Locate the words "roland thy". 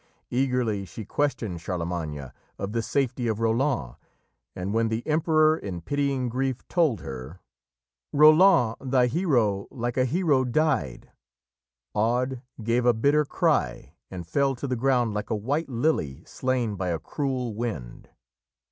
8.11-9.05